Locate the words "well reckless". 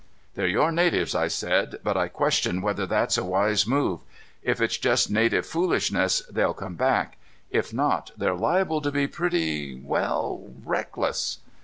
9.79-11.37